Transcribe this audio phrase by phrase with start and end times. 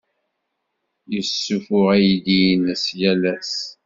[1.13, 3.53] Yessuffuɣ aydi-nnes yal ass.